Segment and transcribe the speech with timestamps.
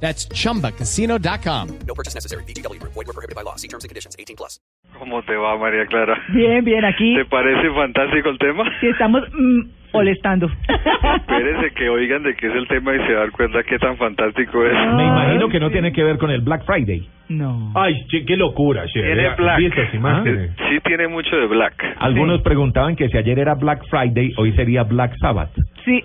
[0.00, 1.68] That's chumbacasino.com.
[1.86, 2.44] No purchase necessary.
[2.44, 2.78] BGW.
[2.82, 3.56] Void were prohibited by law.
[3.56, 4.14] See terms and conditions.
[4.18, 4.60] 18 plus.
[4.98, 6.16] ¿Cómo te va, María Clara?
[6.32, 8.64] Bien, bien, aquí ¿Te parece fantástico el tema?
[8.80, 9.60] sí estamos mm,
[9.92, 10.46] molestando.
[10.46, 14.64] Espérese que oigan de qué es el tema y se dan cuenta qué tan fantástico
[14.64, 14.72] es.
[14.74, 14.94] Ah.
[14.96, 17.06] Me imagino que no tiene que ver con el Black Friday.
[17.28, 17.72] No.
[17.74, 19.02] Ay, che, qué locura, che.
[19.02, 19.58] Tiene black.
[19.58, 20.50] vi estas imágenes.
[20.50, 21.74] Eh, Sí tiene mucho de black.
[21.98, 25.50] Algunos preguntaban que si ayer era Black Friday, hoy sería Black Sabbath.
[25.84, 26.00] Sí.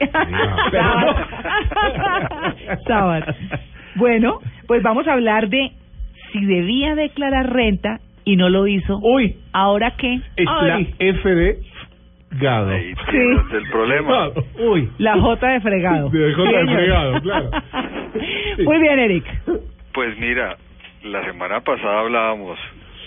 [0.72, 1.16] pero no.
[2.88, 3.34] Sábado.
[3.96, 5.72] Bueno, pues vamos a hablar de
[6.32, 9.00] si debía declarar renta y no lo hizo.
[9.02, 10.20] Uy, ¿Ahora qué?
[10.38, 11.58] es la Ay, F de
[12.40, 12.70] gado.
[12.72, 14.30] Ahí tienes el problema.
[14.60, 16.10] Uy, la J de fregado.
[16.10, 16.76] De J de Señor.
[16.76, 17.50] fregado, claro.
[18.58, 18.64] Sí.
[18.64, 19.26] Muy bien, Eric.
[19.94, 20.56] Pues mira,
[21.04, 22.58] la semana pasada hablábamos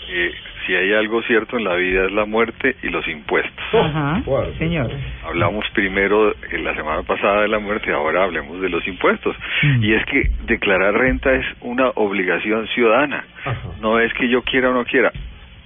[0.06, 0.30] que
[0.66, 3.64] si hay algo cierto en la vida es la muerte y los impuestos.
[3.74, 4.58] Ajá, fuerte.
[4.58, 4.90] señor.
[5.24, 9.36] Hablamos primero en la semana pasada de la muerte, ahora hablemos de los impuestos.
[9.62, 9.82] Mm.
[9.84, 13.24] Y es que declarar renta es una obligación ciudadana.
[13.44, 13.58] Ajá.
[13.80, 15.12] No es que yo quiera o no quiera,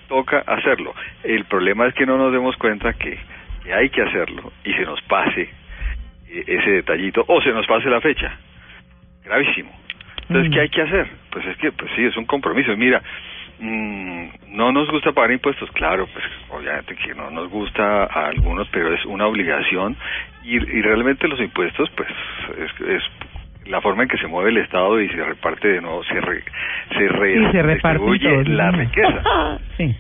[0.09, 0.95] toca hacerlo.
[1.23, 3.19] El problema es que no nos demos cuenta que,
[3.65, 5.43] que hay que hacerlo y se nos pase
[6.31, 8.33] eh, ese detallito o se nos pase la fecha.
[9.25, 9.71] Gravísimo.
[10.29, 10.55] Entonces, Mm.
[10.55, 11.07] ¿qué hay que hacer?
[11.31, 12.77] Pues es que, pues sí, es un compromiso.
[12.77, 13.03] Mira,
[13.61, 18.93] no nos gusta pagar impuestos, claro, pues obviamente que no nos gusta a algunos, pero
[18.95, 19.97] es una obligación
[20.45, 22.09] y, y realmente los impuestos, pues
[22.59, 23.03] es, es
[23.71, 26.43] la forma en que se mueve el Estado y se reparte de nuevo, se, re,
[26.97, 28.77] se, re- Sí, se reparten distribuye todos, la sí.
[28.79, 29.23] riqueza.
[29.77, 29.97] Sí.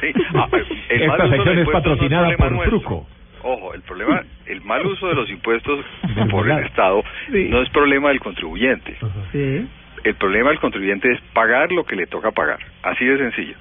[0.00, 0.12] Sí.
[0.34, 0.48] Ah,
[0.88, 2.78] el mal Esta sección es no patrocinada problema por nuestro.
[2.80, 3.06] Truco.
[3.42, 5.84] Ojo, el problema, el mal uso de los impuestos
[6.30, 6.64] por el.
[6.64, 7.48] Estado Sí.
[7.50, 8.96] no es problema del contribuyente.
[9.32, 9.66] Sí.
[10.04, 12.58] El problema del contribuyente es pagar lo que le toca pagar.
[12.82, 13.54] Así de sencillo.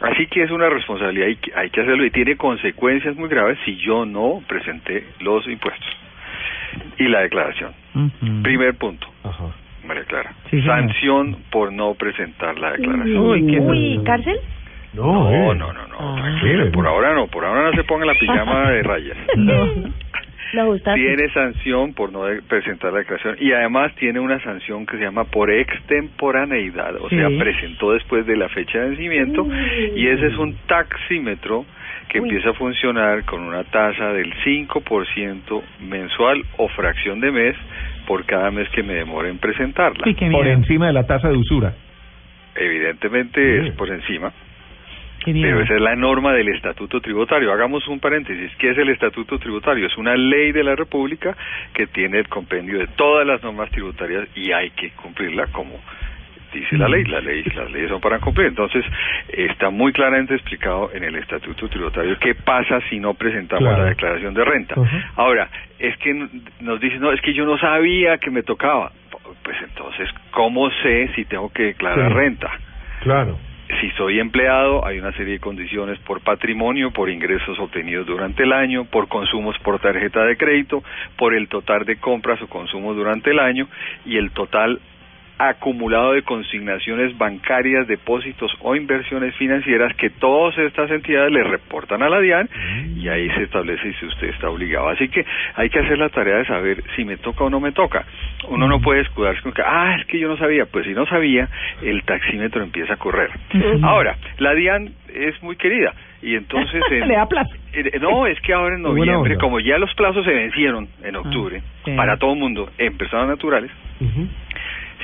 [0.00, 3.58] Así que es una responsabilidad y que hay que hacerlo y tiene consecuencias muy graves
[3.64, 5.88] si yo no presenté los impuestos
[6.98, 7.72] y la declaración.
[8.42, 9.44] Primer punto, Ajá.
[9.86, 10.32] María Clara.
[10.50, 10.66] Sí, señor.
[10.80, 13.16] Sanción por no presentar la declaración.
[13.18, 14.36] Uy, qué Uy, ¿cárcel?
[14.92, 15.54] No, No, eh.
[15.56, 16.16] no, no, no, Ah.
[16.18, 19.16] tranquila, por ahora no, por ahora no se ponga la pijama de rayas.
[19.36, 19.66] No.
[20.94, 25.24] Tiene sanción por no presentar la declaración y además tiene una sanción que se llama
[25.24, 27.16] por extemporaneidad, o Sí.
[27.16, 29.46] sea, presentó después de la fecha de vencimiento
[29.94, 31.64] y ese es un taxímetro
[32.08, 32.28] que Uy.
[32.28, 37.56] empieza a funcionar con una tasa del 5% mensual o fracción de mes
[38.06, 40.04] por cada mes que me demore en presentarla.
[40.30, 41.72] Por encima de la tasa de usura.
[42.54, 43.68] Evidentemente Sí.
[43.68, 44.32] es por encima,
[45.26, 45.48] Qué miedo.
[45.50, 47.52] pero esa es la norma del Estatuto Tributario.
[47.52, 48.50] Hagamos un paréntesis.
[48.56, 49.86] ¿Qué es el Estatuto Tributario?
[49.86, 51.36] Es una ley de la República
[51.74, 55.74] que tiene el compendio de todas las normas tributarias y hay que cumplirla como
[56.54, 57.04] dice la ley.
[57.04, 58.46] La ley las leyes son para cumplir.
[58.46, 58.82] Entonces,
[59.28, 63.82] está muy claramente explicado en el Estatuto Tributario qué pasa si no presentamos Claro.
[63.82, 64.74] la declaración de renta.
[65.16, 65.48] Ahora,
[65.78, 66.14] es que
[66.60, 68.92] nos dicen, no, es que yo no sabía que me tocaba.
[69.42, 72.14] Pues entonces, ¿cómo sé si tengo que declarar Sí.
[72.16, 72.50] renta?
[73.02, 73.38] Claro.
[73.80, 78.52] Si soy empleado, hay una serie de condiciones por patrimonio, por ingresos obtenidos durante el
[78.52, 80.84] año, por consumos por tarjeta de crédito,
[81.16, 83.68] por el total de compras o consumos durante el año
[84.04, 84.80] y el total
[85.38, 92.08] acumulado de consignaciones bancarias, depósitos o inversiones financieras que todas estas entidades le reportan a
[92.08, 92.48] la DIAN
[92.96, 94.88] y ahí se establece si usted está obligado.
[94.88, 97.72] Así que hay que hacer la tarea de saber si me toca o no me
[97.72, 98.04] toca.
[98.48, 100.64] Uno no puede escudarse con que, ah, es que yo no sabía.
[100.66, 101.48] Pues si no sabía,
[101.82, 103.30] el taxímetro empieza a correr.
[103.82, 105.92] Ahora, la DIAN es muy querida
[106.22, 106.82] y entonces...
[106.90, 107.54] en- Le da plaza.
[107.74, 111.60] eh, No, es que ahora en noviembre, como ya los plazos se vencieron en octubre,
[111.84, 111.92] sí.
[111.94, 113.70] para todo el mundo, en personas naturales.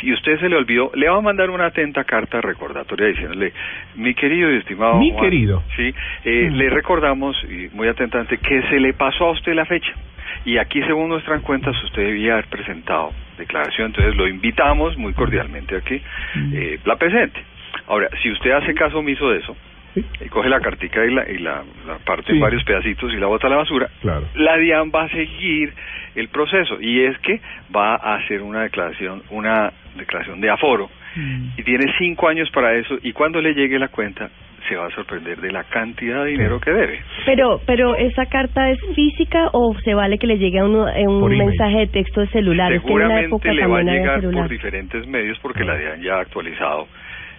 [0.03, 3.53] Si usted se le olvidó, le va a mandar una atenta carta recordatoria diciéndole,
[3.95, 5.63] mi querido y estimado Mi Juan", querido.
[5.77, 5.95] sí,
[6.25, 6.55] eh, Mm.
[6.57, 9.95] le recordamos, y muy atentamente, que se le pasó a usted la fecha.
[10.45, 15.77] Y aquí, según nuestras cuentas, usted debía haber presentado declaración, entonces lo invitamos muy cordialmente
[15.77, 16.03] a que
[16.35, 16.53] Mm.
[16.55, 17.41] eh, la presente.
[17.87, 19.57] Ahora, si usted hace caso omiso de eso,
[19.95, 20.05] Sí.
[20.25, 22.33] y coge la cartica y la, y la, la parte Sí.
[22.33, 24.27] en varios pedacitos y la bota a la basura, Claro.
[24.35, 25.73] la DIAN va a seguir
[26.15, 27.41] el proceso y es que
[27.75, 31.49] va a hacer una declaración, una declaración de aforo Mm.
[31.59, 34.31] y tiene cinco años para eso y cuando le llegue la cuenta
[34.67, 37.01] se va a sorprender de la cantidad de dinero que debe.
[37.27, 41.05] Pero, pero ¿esa carta es física o se vale que le llegue a uno eh,
[41.07, 42.73] un mensaje de texto de celular?
[42.73, 45.77] Es que en la Seguramente época le va a llegar por diferentes medios porque la
[45.77, 46.87] DIAN ya ha actualizado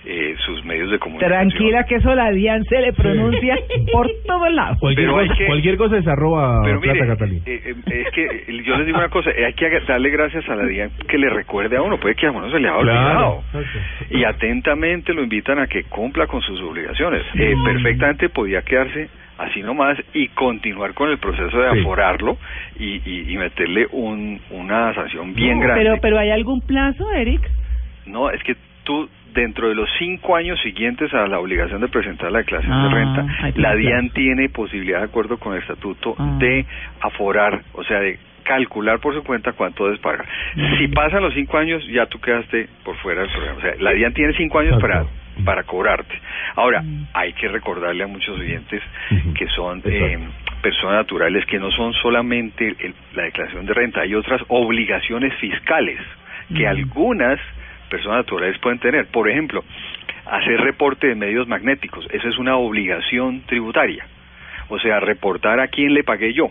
[0.06, 1.50] eh, sus medios de comunicación.
[1.50, 3.58] Tranquila que eso la DIAN se le pronuncia
[3.92, 4.78] por todos lados.
[4.80, 7.42] Cualquier, cosa, que- cualquier cosa es arroba Pero plata Catalina.
[7.46, 10.56] eh, eh, es que yo les digo una cosa, eh, hay que darle gracias a
[10.56, 13.44] la DIAN que le recuerde a uno, puede que a uno se le haya olvidado.
[14.10, 17.22] Y atentamente lo invitan a que cumpla con sus obligaciones.
[17.36, 21.80] Eh, perfectamente podía quedarse así nomás y continuar con el proceso de Sí.
[21.80, 22.38] aforarlo
[22.80, 25.84] y, y, y meterle un, una sanción bien No, grande.
[25.84, 27.42] Pero, pero ¿hay algún plazo, Eric?
[28.06, 32.32] No, es que tú, dentro de los cinco años siguientes a la obligación de presentar
[32.32, 33.76] la declaración Ah, de ahí renta, la.
[33.76, 36.36] DIAN tiene posibilidad, de acuerdo con el estatuto, Ah.
[36.40, 36.66] de
[37.02, 40.26] aforar, o sea, de calcular por su cuenta cuánto debes pagar.
[40.56, 40.78] Mm.
[40.78, 43.58] Si pasan los cinco años, ya tú quedaste por fuera del programa.
[43.58, 45.20] O sea, la DIAN tiene cinco años para Exacto.
[45.46, 46.14] para cobrarte.
[46.56, 46.84] Ahora,
[47.14, 48.84] hay que recordarle a muchos oyentes
[49.34, 50.20] que son eh,
[50.62, 56.00] personas naturales que no son solamente el- la declaración de renta, hay otras obligaciones fiscales
[56.56, 57.40] que algunas
[57.94, 59.06] personas naturales pueden tener.
[59.08, 59.64] Por ejemplo,
[60.26, 64.06] hacer reporte de medios magnéticos, eso es una obligación tributaria.
[64.70, 66.50] O sea, reportar a quién le pagué yo.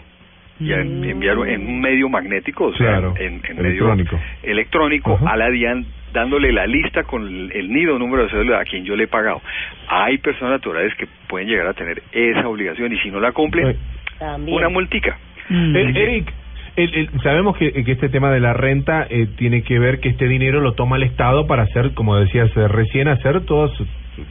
[0.61, 1.05] Y Mm.
[1.05, 4.17] enviar en un medio magnético, o sea, Claro, en, en electrónico.
[4.17, 5.33] medio electrónico Ajá.
[5.33, 8.85] a la DIAN dándole la lista con el, el nido número de cédula a quien
[8.85, 9.41] yo le he pagado.
[9.89, 13.77] Hay personas naturales que pueden llegar a tener esa obligación y si no la cumplen,
[14.19, 14.56] También.
[14.59, 15.17] una multica.
[15.49, 15.75] Mm.
[15.77, 16.33] Eric,
[16.76, 20.08] el- el- sabemos que, que este tema de la renta eh, tiene que ver que
[20.10, 23.86] este dinero lo toma el Estado para hacer, como decías eh, recién, hacer todo su-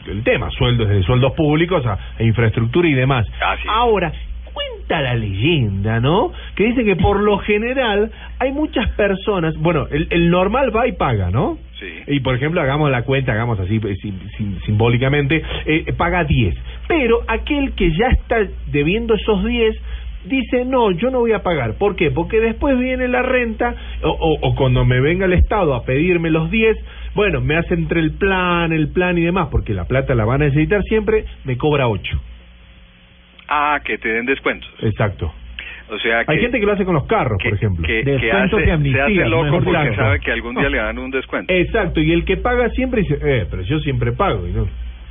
[0.07, 3.25] el tema, sueldos, desde sueldos públicos a, a infraestructura y demás.
[3.27, 3.69] Es.
[3.69, 4.11] Ahora,
[4.53, 6.31] cuenta la leyenda, ¿no?
[6.55, 10.91] Que dice que por lo general hay muchas personas, bueno, el, el normal va y
[10.93, 11.57] paga, ¿no?
[11.79, 11.87] Sí.
[12.07, 16.55] Y por ejemplo, hagamos la cuenta, hagamos así eh, sim- sim- simbólicamente, eh, paga 10.
[16.87, 19.75] Pero aquel que ya está debiendo esos 10
[20.25, 21.75] dice, no, yo no voy a pagar.
[21.77, 22.11] ¿Por qué?
[22.11, 26.29] Porque después viene la renta o, o- o cuando me venga el Estado a pedirme
[26.29, 26.77] los 10,
[27.15, 30.41] bueno, me hace entre el plan, el plan y demás, porque la plata la van
[30.41, 32.21] a necesitar siempre, me cobra 8.
[33.47, 34.69] Ah, que te den descuentos.
[34.81, 35.33] Exacto.
[35.89, 36.31] O sea que...
[36.31, 37.85] Hay gente que lo hace con los carros, que, por ejemplo.
[37.85, 40.69] que, que Descuentos hace, y amnistías, se hace loco porque sabe que algún día No.
[40.69, 41.51] le dan un descuento.
[41.53, 44.47] Exacto, y el que paga siempre dice, eh, pero yo siempre pago.
[44.47, 44.67] y no.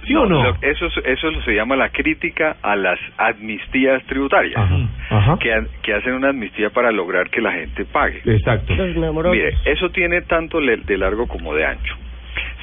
[0.06, 0.43] ¿Sí o no?
[0.43, 4.76] lo- eso, es- eso se llama la crítica a las amnistías tributarias, Ajá,
[5.11, 5.38] ajá.
[5.38, 8.20] que, que hacen una amnistía para lograr que la gente pague.
[8.25, 8.75] Exacto.
[9.31, 11.94] Mire, eso tiene tanto le- de largo como de ancho.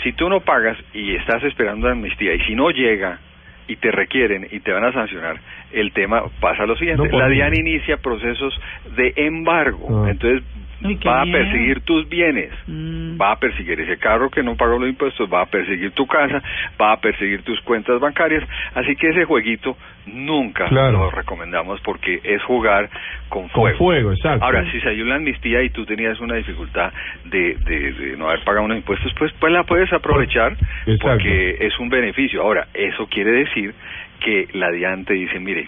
[0.04, 3.20] Si tú no pagas y estás esperando la amnistía y si no llega
[3.68, 5.38] y te requieren y te van a sancionar,
[5.74, 7.10] el tema pasa a lo siguiente.
[7.10, 7.28] No la.
[7.28, 8.58] DIAN inicia procesos
[8.96, 10.06] de embargo.
[10.06, 10.10] Ah.
[10.10, 10.42] Entonces
[10.84, 11.36] Uy, va bien.
[11.36, 12.52] a perseguir tus bienes.
[12.68, 13.20] Mm.
[13.20, 16.42] Va a perseguir ese carro que no pagó los impuestos, va a perseguir tu casa,
[16.80, 18.44] va a perseguir tus cuentas bancarias.
[18.76, 19.76] Así que ese jueguito
[20.06, 21.00] nunca Claro.
[21.00, 22.90] lo recomendamos porque es jugar
[23.30, 23.78] con Con fuego.
[23.78, 24.46] fuego, exacto.
[24.46, 26.94] Ahora, si salió la amnistía y tú tenías una dificultad
[27.26, 30.54] de, de, de no haber pagado unos impuestos, pues, pues la puedes aprovechar
[30.86, 30.98] Exacto.
[31.08, 32.42] porque es un beneficio.
[32.42, 33.74] Ahora, eso quiere decir
[34.20, 35.68] que la DIAN te dice, mire,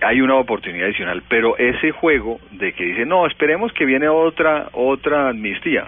[0.00, 4.68] hay una oportunidad adicional, pero ese juego de que dice, no, esperemos que viene otra
[4.72, 5.84] otra amnistía,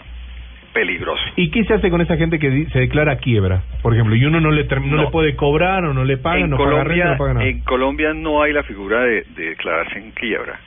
[0.73, 1.23] peligroso.
[1.37, 3.62] ¿Y qué se hace con esa gente que se declara quiebra?
[3.83, 5.03] Por ejemplo, y uno no le, no No.
[5.03, 7.47] le puede cobrar o no le paga, en no paga Colombia, renta, no paga nada.
[7.47, 10.59] en Colombia no hay la figura de, de declararse en quiebra.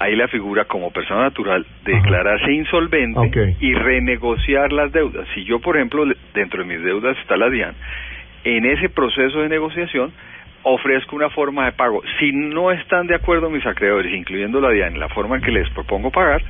[0.00, 2.02] Hay la figura como persona natural de Ajá.
[2.02, 5.26] declararse insolvente y renegociar las deudas.
[5.34, 6.04] Si yo, por ejemplo,
[6.34, 7.74] dentro de mis deudas está la DIAN,
[8.44, 10.10] en ese proceso de negociación
[10.64, 12.02] ofrezco una forma de pago.
[12.18, 15.50] Si no están de acuerdo mis acreedores, incluyendo la DIAN, en la forma en que
[15.52, 16.42] les propongo pagar,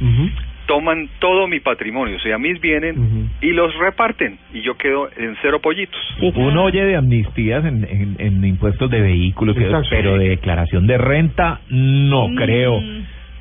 [0.66, 3.26] toman todo mi patrimonio, o sea, mis bienes, Ujú.
[3.42, 6.00] y los reparten, y yo quedo en cero pollitos.
[6.35, 9.88] Uno oye de amnistías en, en, en impuestos de vehículos, Exacto.
[9.90, 12.35] pero de declaración de renta, no Mm.
[12.37, 12.80] creo.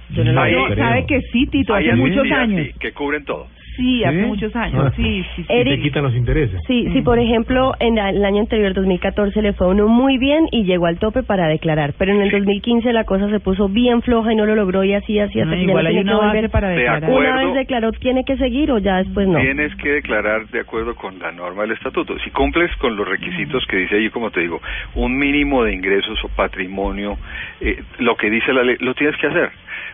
[0.10, 0.76] Yo no creo.
[0.76, 2.68] sabe que sí, Tito, Hay hace muchos años.
[2.68, 3.48] sí, que cubren todo.
[3.76, 4.26] Sí, hace ¿Sí?
[4.28, 4.94] muchos años, Ah.
[4.96, 6.62] sí, sí, te quitan los intereses.
[6.68, 10.48] Sí, sí, por ejemplo, en el año anterior, 2014, le fue a uno muy bien
[10.52, 14.02] y llegó al tope para declarar, pero en el 2015 la cosa se puso bien
[14.02, 15.96] floja y no lo logró y así, así, hasta No, que ya igual no hay
[15.96, 16.52] tiene que una base volver.
[16.52, 17.04] para De declarar.
[17.06, 17.30] acuerdo.
[17.32, 19.40] Una vez declaró, ¿tiene que seguir o ya después no?
[19.40, 22.18] Tienes que declarar de acuerdo con la norma del estatuto.
[22.20, 24.62] Si cumples con los requisitos que dice ahí, como te digo,
[24.96, 27.18] un mínimo de ingresos o patrimonio,
[27.60, 29.50] eh, lo que dice la ley, lo tienes que hacer.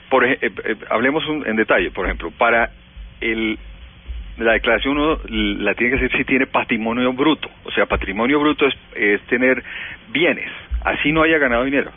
[0.10, 0.50] Por eh, eh,
[0.90, 2.72] hablemos un- en detalle, por ejemplo, para
[3.22, 3.58] el
[4.40, 8.66] la declaración uno la tiene que hacer si tiene patrimonio bruto, o sea, patrimonio bruto
[8.68, 9.64] es, es tener
[10.12, 10.50] bienes,
[10.86, 11.92] así no haya ganado dinero.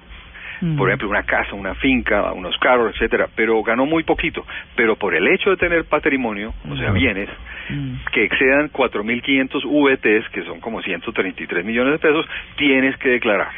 [0.60, 0.76] Mm.
[0.76, 4.46] Por ejemplo, una casa, una finca, unos carros, etcétera, pero ganó muy poquito.
[4.76, 7.00] Pero por el hecho de tener patrimonio, o sea, Ujú.
[7.00, 7.28] bienes,
[7.68, 7.94] Mm.
[8.12, 12.24] que excedan 4.500 VTs, que son como 133 millones de pesos,
[12.56, 13.48] tienes que declarar.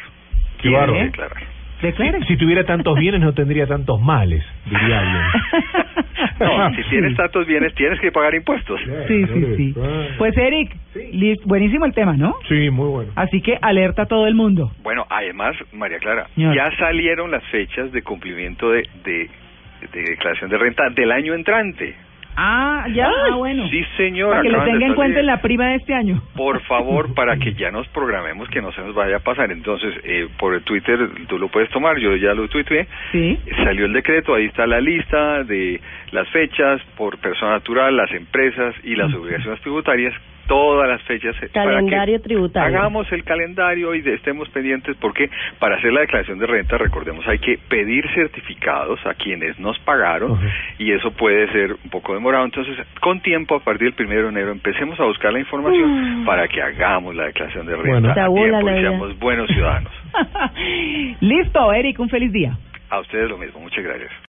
[0.59, 1.43] Qué Tienes que declarar.
[1.81, 2.25] Declare.
[2.25, 5.21] Si tuviera tantos bienes no tendría tantos males, diría alguien.
[6.39, 8.79] No, si tienes tantos bienes, tienes que pagar impuestos.
[9.07, 9.75] Sí, sí, sí.
[10.17, 10.75] Pues Eric,
[11.45, 12.35] buenísimo el tema, ¿no?
[12.47, 13.11] Sí, muy bueno.
[13.15, 14.71] Así que alerta a todo el mundo.
[14.83, 16.55] Bueno, además, María Clara, Señor.
[16.55, 19.29] ya salieron las fechas de cumplimiento de, de,
[19.93, 21.95] de declaración de renta del año entrante.
[22.37, 23.67] Ah, ya, ah, bueno.
[23.69, 24.31] Sí, señor.
[24.31, 26.21] Para que lo tenga en cuenta en la prima de este año.
[26.35, 29.51] Por favor, para que ya nos programemos, que no se nos vaya a pasar.
[29.51, 32.87] Entonces, eh, por el Twitter, tú lo puedes tomar, yo ya lo tuiteé.
[33.11, 33.39] Sí.
[33.63, 35.79] Salió el decreto, ahí está la lista de
[36.11, 40.13] las fechas por persona natural, las empresas y las obligaciones tributarias,
[40.47, 41.35] todas las fechas.
[41.41, 42.77] eh, para que Calendario tributario.
[42.77, 47.39] Hagamos el calendario y estemos pendientes porque para hacer la declaración de renta, recordemos, hay
[47.39, 50.39] que pedir certificados a quienes nos pagaron
[50.77, 52.45] y eso puede ser un poco demorado.
[52.45, 56.47] Entonces, con tiempo, a partir del primero de enero, empecemos a buscar la información para
[56.47, 58.55] que hagamos la declaración de renta Bueno.
[58.55, 59.91] a tiempo y seamos buenos ciudadanos.
[61.21, 62.57] Listo, Eric, un feliz día.
[62.89, 63.59] A ustedes lo mismo.
[63.59, 64.11] Muchas gracias.